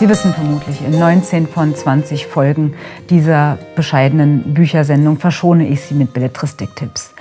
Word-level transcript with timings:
Sie 0.00 0.08
wissen 0.08 0.34
vermutlich, 0.34 0.84
in 0.84 0.98
19 0.98 1.46
von 1.46 1.72
20 1.72 2.26
Folgen 2.26 2.74
dieser 3.10 3.58
bescheidenen 3.76 4.52
Büchersendung 4.52 5.18
verschone 5.18 5.68
ich 5.68 5.82
Sie 5.82 5.94
mit 5.94 6.12
Belletristik-Tipps. 6.12 7.14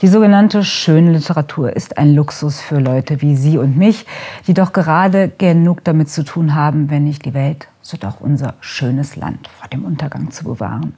Die 0.00 0.08
sogenannte 0.08 0.64
schöne 0.64 1.12
Literatur 1.12 1.76
ist 1.76 1.98
ein 1.98 2.14
Luxus 2.14 2.62
für 2.62 2.80
Leute 2.80 3.20
wie 3.20 3.36
Sie 3.36 3.58
und 3.58 3.76
mich, 3.76 4.06
die 4.46 4.54
doch 4.54 4.72
gerade 4.72 5.28
genug 5.36 5.84
damit 5.84 6.08
zu 6.08 6.24
tun 6.24 6.54
haben, 6.54 6.88
wenn 6.88 7.04
nicht 7.04 7.26
die 7.26 7.34
Welt, 7.34 7.68
so 7.82 7.98
doch 7.98 8.20
unser 8.20 8.54
schönes 8.60 9.16
Land 9.16 9.48
vor 9.48 9.68
dem 9.68 9.84
Untergang 9.84 10.30
zu 10.30 10.44
bewahren. 10.44 10.94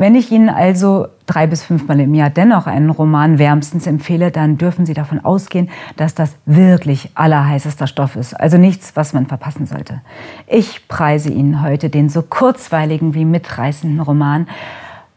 Wenn 0.00 0.14
ich 0.14 0.32
Ihnen 0.32 0.48
also 0.48 1.08
drei 1.26 1.46
bis 1.46 1.62
fünfmal 1.62 2.00
im 2.00 2.14
Jahr 2.14 2.30
dennoch 2.30 2.66
einen 2.66 2.88
Roman 2.88 3.38
wärmstens 3.38 3.86
empfehle, 3.86 4.30
dann 4.30 4.56
dürfen 4.56 4.86
Sie 4.86 4.94
davon 4.94 5.22
ausgehen, 5.22 5.68
dass 5.96 6.14
das 6.14 6.36
wirklich 6.46 7.10
allerheißester 7.16 7.86
Stoff 7.86 8.16
ist. 8.16 8.32
Also 8.32 8.56
nichts, 8.56 8.96
was 8.96 9.12
man 9.12 9.26
verpassen 9.26 9.66
sollte. 9.66 10.00
Ich 10.46 10.88
preise 10.88 11.28
Ihnen 11.30 11.60
heute 11.60 11.90
den 11.90 12.08
so 12.08 12.22
kurzweiligen 12.22 13.12
wie 13.12 13.26
mitreißenden 13.26 14.00
Roman 14.00 14.48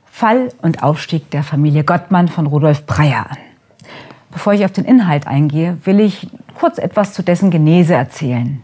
Fall 0.05 0.49
und 0.61 0.83
Aufstieg 0.83 1.31
der 1.31 1.43
Familie 1.43 1.85
Gottmann 1.85 2.27
von 2.27 2.45
Rudolf 2.45 2.85
Breyer 2.85 3.27
an. 3.29 3.38
Bevor 4.31 4.52
ich 4.52 4.65
auf 4.65 4.73
den 4.73 4.83
Inhalt 4.83 5.27
eingehe, 5.27 5.77
will 5.85 6.02
ich 6.02 6.27
kurz 6.59 6.77
etwas 6.77 7.13
zu 7.13 7.23
dessen 7.23 7.52
Genese 7.52 7.93
erzählen. 7.93 8.61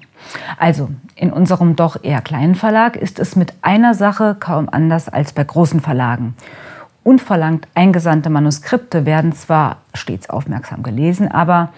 Also, 0.57 0.89
in 1.15 1.31
unserem 1.31 1.75
doch 1.75 2.03
eher 2.03 2.21
kleinen 2.21 2.55
Verlag 2.55 2.95
ist 2.95 3.19
es 3.19 3.35
mit 3.35 3.53
einer 3.61 3.93
Sache 3.93 4.35
kaum 4.39 4.69
anders 4.69 5.09
als 5.09 5.33
bei 5.33 5.43
großen 5.43 5.79
Verlagen. 5.79 6.35
Unverlangt 7.03 7.67
eingesandte 7.75 8.29
Manuskripte 8.29 9.05
werden 9.05 9.33
zwar 9.33 9.77
stets 9.93 10.29
aufmerksam 10.29 10.83
gelesen, 10.83 11.29
aber 11.31 11.69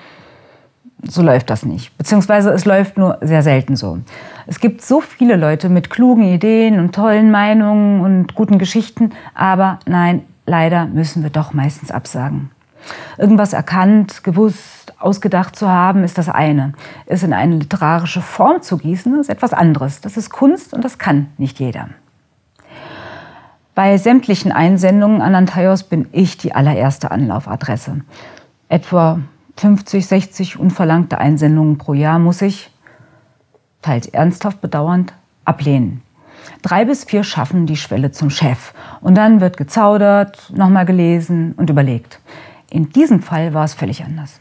so 1.04 1.22
läuft 1.22 1.50
das 1.50 1.66
nicht. 1.66 1.98
Beziehungsweise 1.98 2.52
es 2.52 2.66
läuft 2.66 2.98
nur 2.98 3.18
sehr 3.22 3.44
selten 3.44 3.76
so. 3.76 4.00
Es 4.48 4.60
gibt 4.60 4.82
so 4.82 5.02
viele 5.02 5.36
Leute 5.36 5.70
mit 5.70 5.90
klugen 5.90 6.24
Ideen 6.24 6.80
und 6.80 6.94
tollen 6.94 7.32
Meinungen 7.32 8.02
und 8.02 8.36
guten 8.36 8.58
Geschichten, 8.58 9.12
aber 9.34 9.80
nein, 9.86 10.24
leider 10.46 10.86
müssen 10.86 11.24
wir 11.24 11.30
doch 11.30 11.54
meistens 11.54 11.92
absagen. 11.92 12.52
Irgendwas 13.18 13.54
erkannt, 13.54 14.24
gewusst, 14.24 14.81
ausgedacht 15.02 15.56
zu 15.56 15.70
haben, 15.70 16.04
ist 16.04 16.18
das 16.18 16.30
eine. 16.30 16.74
Es 17.06 17.24
in 17.24 17.34
eine 17.34 17.56
literarische 17.56 18.22
Form 18.22 18.62
zu 18.62 18.78
gießen, 18.78 19.20
ist 19.20 19.30
etwas 19.30 19.54
anderes. 19.54 20.02
Das 20.02 20.18
ist 20.18 20.30
Kunst 20.30 20.74
und 20.74 20.84
das 20.84 20.98
kann 20.98 21.28
nicht 21.38 21.60
jeder. 21.60 21.90
Bei 23.74 23.98
sämtlichen 23.98 24.52
Einsendungen 24.52 25.22
an 25.22 25.34
Antaios 25.34 25.84
bin 25.84 26.08
ich 26.12 26.38
die 26.38 26.54
allererste 26.54 27.12
Anlaufadresse. 27.12 28.02
Etwa 28.68 29.20
50, 29.58 30.06
60 30.06 30.60
unverlangte 30.60 31.18
Einsendungen 31.18 31.78
pro 31.78 31.94
Jahr 31.94 32.20
muss 32.20 32.42
ich, 32.42 32.70
teils 33.82 34.08
ernsthaft 34.08 34.62
bedauernd, 34.62 35.14
ablehnen. 35.46 36.02
Drei 36.62 36.86
bis 36.86 37.06
vier 37.06 37.24
schaffen 37.24 37.66
die 37.66 37.78
Schwelle 37.78 38.12
zum 38.12 38.30
Chef. 38.30 38.74
Und 39.02 39.16
dann 39.16 39.42
wird 39.42 39.58
gezaudert, 39.58 40.52
nochmal 40.56 40.86
gelesen 40.86 41.54
und 41.58 41.70
überlegt. 41.70 42.20
In 42.70 42.90
diesem 42.90 43.22
Fall 43.22 43.54
war 43.54 43.66
es 43.66 43.74
völlig 43.74 44.04
anders. 44.04 44.40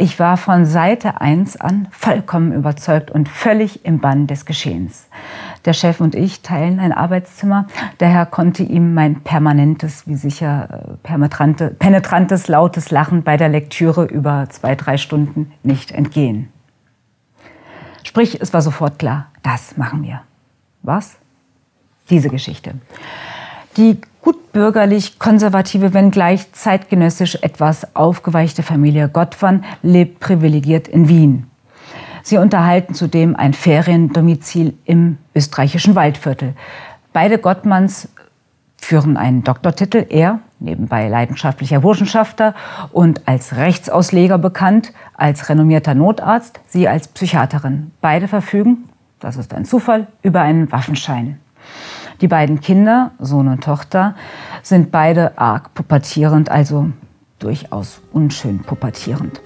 Ich 0.00 0.18
war 0.18 0.38
von 0.38 0.64
Seite 0.64 1.20
1 1.20 1.58
an 1.58 1.86
vollkommen 1.90 2.52
überzeugt 2.52 3.10
und 3.10 3.28
völlig 3.28 3.84
im 3.84 3.98
Bann 3.98 4.26
des 4.26 4.46
Geschehens. 4.46 5.08
Der 5.66 5.74
Chef 5.74 6.00
und 6.00 6.14
ich 6.14 6.40
teilen 6.40 6.80
ein 6.80 6.92
Arbeitszimmer, 6.92 7.66
daher 7.98 8.24
konnte 8.24 8.62
ihm 8.62 8.94
mein 8.94 9.20
permanentes, 9.20 10.06
wie 10.06 10.14
sicher 10.14 10.96
äh, 11.04 11.76
penetrantes, 11.76 12.48
lautes 12.48 12.90
Lachen 12.90 13.24
bei 13.24 13.36
der 13.36 13.50
Lektüre 13.50 14.06
über 14.06 14.46
zwei, 14.48 14.74
drei 14.74 14.96
Stunden 14.96 15.52
nicht 15.62 15.92
entgehen. 15.92 16.48
Sprich, 18.02 18.40
es 18.40 18.54
war 18.54 18.62
sofort 18.62 18.98
klar, 18.98 19.26
das 19.42 19.76
machen 19.76 20.02
wir. 20.02 20.22
Was? 20.82 21.18
Diese 22.08 22.30
Geschichte. 22.30 22.72
Die 23.76 24.00
gutbürgerlich 24.22 25.18
konservative, 25.18 25.94
wenngleich 25.94 26.52
zeitgenössisch 26.52 27.36
etwas 27.36 27.94
aufgeweichte 27.94 28.62
Familie 28.62 29.08
Gottwan 29.08 29.64
lebt 29.82 30.20
privilegiert 30.20 30.88
in 30.88 31.08
Wien. 31.08 31.46
Sie 32.22 32.36
unterhalten 32.36 32.94
zudem 32.94 33.34
ein 33.34 33.54
Feriendomizil 33.54 34.74
im 34.84 35.18
österreichischen 35.34 35.94
Waldviertel. 35.94 36.54
Beide 37.12 37.38
Gottmanns 37.38 38.08
führen 38.76 39.16
einen 39.16 39.44
Doktortitel, 39.44 40.06
er 40.08 40.40
nebenbei 40.58 41.08
leidenschaftlicher 41.08 41.80
Burschenschafter 41.80 42.54
und 42.92 43.26
als 43.26 43.56
Rechtsausleger 43.56 44.38
bekannt, 44.38 44.92
als 45.14 45.48
renommierter 45.48 45.94
Notarzt, 45.94 46.60
sie 46.66 46.88
als 46.88 47.08
Psychiaterin. 47.08 47.92
Beide 48.00 48.28
verfügen, 48.28 48.88
das 49.18 49.36
ist 49.36 49.54
ein 49.54 49.64
Zufall, 49.64 50.06
über 50.22 50.42
einen 50.42 50.70
Waffenschein. 50.72 51.38
Die 52.20 52.28
beiden 52.28 52.60
Kinder, 52.60 53.12
Sohn 53.18 53.48
und 53.48 53.64
Tochter, 53.64 54.14
sind 54.62 54.90
beide 54.90 55.38
arg 55.38 55.72
pubertierend, 55.74 56.50
also 56.50 56.90
durchaus 57.38 58.02
unschön 58.12 58.60
pubertierend. 58.60 59.40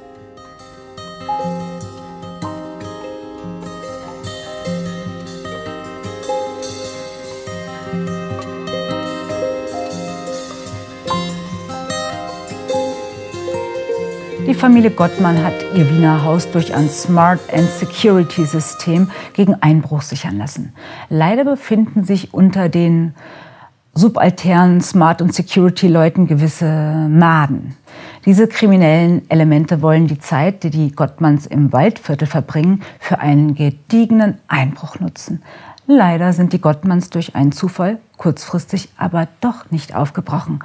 Die 14.46 14.52
Familie 14.52 14.90
Gottmann 14.90 15.42
hat 15.42 15.54
ihr 15.74 15.88
Wiener 15.88 16.22
Haus 16.22 16.50
durch 16.50 16.74
ein 16.74 16.90
Smart 16.90 17.40
and 17.50 17.66
Security 17.66 18.44
System 18.44 19.10
gegen 19.32 19.54
Einbruch 19.54 20.02
sichern 20.02 20.36
lassen. 20.36 20.74
Leider 21.08 21.44
befinden 21.44 22.04
sich 22.04 22.34
unter 22.34 22.68
den 22.68 23.14
subalternen 23.94 24.82
Smart- 24.82 25.22
und 25.22 25.32
Security-Leuten 25.32 26.26
gewisse 26.26 26.66
Maden. 27.08 27.74
Diese 28.26 28.46
kriminellen 28.46 29.22
Elemente 29.30 29.80
wollen 29.80 30.08
die 30.08 30.18
Zeit, 30.18 30.62
die 30.62 30.70
die 30.70 30.92
Gottmanns 30.92 31.46
im 31.46 31.72
Waldviertel 31.72 32.28
verbringen, 32.28 32.82
für 33.00 33.20
einen 33.20 33.54
gediegenen 33.54 34.38
Einbruch 34.46 35.00
nutzen. 35.00 35.42
Leider 35.86 36.34
sind 36.34 36.52
die 36.52 36.60
Gottmanns 36.60 37.08
durch 37.08 37.34
einen 37.34 37.52
Zufall 37.52 37.98
kurzfristig 38.18 38.90
aber 38.96 39.28
doch 39.40 39.70
nicht 39.70 39.94
aufgebrochen. 39.94 40.60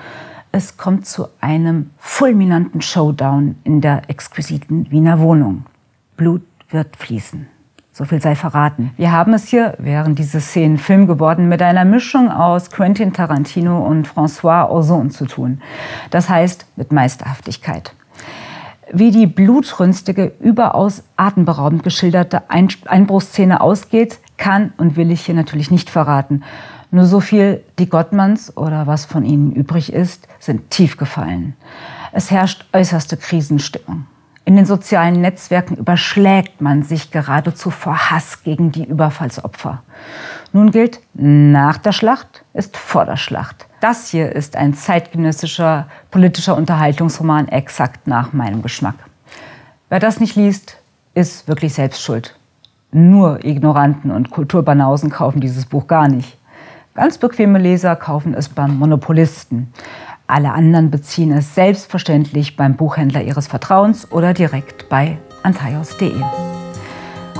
Es 0.52 0.78
kommt 0.78 1.06
zu 1.06 1.28
einem 1.42 1.92
fulminanten 2.00 2.82
Showdown 2.82 3.58
in 3.64 3.82
der 3.82 4.10
exquisiten 4.10 4.90
Wiener 4.90 5.20
Wohnung. 5.20 5.66
Blut 6.18 6.42
wird 6.72 6.96
fließen. 6.96 7.48
So 7.92 8.06
viel 8.06 8.20
sei 8.20 8.36
verraten. 8.36 8.92
Wir 8.98 9.12
haben 9.12 9.34
es 9.34 9.48
hier, 9.48 9.76
während 9.78 10.18
diese 10.18 10.42
Szenen 10.42 10.80
Film 10.80 11.06
geworden, 11.06 11.50
mit 11.50 11.62
einer 11.62 11.86
Mischung 11.86 12.32
aus 12.32 12.72
Quentin 12.72 13.14
Tarantino 13.14 13.86
und 13.86 14.08
François 14.08 14.70
Ozon 14.72 15.12
zu 15.12 15.28
tun. 15.28 15.62
Das 16.10 16.30
heißt 16.30 16.66
mit 16.78 16.92
Meisterhaftigkeit. 16.92 17.94
Wie 18.92 19.12
die 19.12 19.28
blutrünstige, 19.28 20.32
überaus 20.40 21.04
atemberaubend 21.16 21.84
geschilderte 21.84 22.50
Einbruchsszene 22.50 23.62
ausgeht, 23.62 24.20
kann 24.40 24.74
und 24.78 24.96
will 24.96 25.12
ich 25.12 25.26
hier 25.26 25.36
natürlich 25.36 25.70
nicht 25.70 25.92
verraten. 25.92 26.44
Nur 26.92 27.06
so 27.06 27.20
viel, 27.20 27.64
die 27.78 27.88
Gottmanns 27.88 28.58
oder 28.58 28.88
was 28.88 29.06
von 29.06 29.24
ihnen 29.24 29.52
übrig 29.52 29.94
ist, 29.94 30.28
sind 30.40 30.72
tief 30.72 30.98
gefallen. 30.98 31.56
Es 32.12 32.32
herrscht 32.32 32.66
äußerste 32.74 33.18
Krisenstimmung. 33.18 34.08
In 34.46 34.56
den 34.56 34.66
sozialen 34.66 35.22
Netzwerken 35.22 35.76
überschlägt 35.76 36.60
man 36.60 36.82
sich 36.82 37.12
geradezu 37.12 37.70
vor 37.70 38.10
Hass 38.10 38.42
gegen 38.42 38.72
die 38.72 38.84
Überfallsopfer. 38.84 39.84
Nun 40.54 40.72
gilt, 40.72 41.02
nach 41.14 41.78
der 41.78 41.92
Schlacht 41.92 42.44
ist 42.56 42.76
vor 42.76 43.06
der 43.06 43.18
Schlacht. 43.18 43.68
Das 43.80 44.10
hier 44.10 44.32
ist 44.32 44.56
ein 44.56 44.74
zeitgenössischer 44.74 45.88
politischer 46.10 46.58
Unterhaltungsroman 46.58 47.50
exakt 47.50 48.08
nach 48.08 48.34
meinem 48.34 48.64
Geschmack. 48.64 48.96
Wer 49.90 50.00
das 50.00 50.20
nicht 50.20 50.36
liest, 50.36 50.78
ist 51.14 51.48
wirklich 51.48 51.76
selbst 51.76 52.02
schuld. 52.02 52.39
Nur 52.92 53.46
Ignoranten 53.46 54.10
und 54.10 54.32
Kulturbanausen 54.32 55.10
kaufen 55.10 55.42
dieses 55.42 55.66
Buch 55.66 55.88
gar 55.88 56.08
nicht. 56.08 56.38
Ganz 56.96 57.18
bequeme 57.18 57.60
Leser 57.60 57.96
kaufen 57.96 58.34
es 58.34 58.50
beim 58.50 58.78
Monopolisten. 58.78 59.72
Alle 60.26 60.52
anderen 60.52 60.90
beziehen 60.90 61.32
es 61.32 61.56
selbstverständlich 61.56 62.56
beim 62.56 62.76
Buchhändler 62.76 63.22
ihres 63.22 63.48
Vertrauens 63.48 64.12
oder 64.12 64.34
direkt 64.34 64.90
bei 64.90 65.18
antaios.de. 65.44 66.22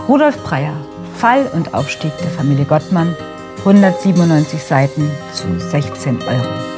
Rudolf 0.08 0.44
Breyer, 0.44 0.74
Fall 1.16 1.46
und 1.54 1.74
Aufstieg 1.74 2.12
der 2.20 2.30
Familie 2.30 2.66
Gottmann, 2.66 3.16
197 3.60 4.64
Seiten 4.64 5.10
zu 5.34 5.60
16 5.60 6.18
Euro. 6.22 6.69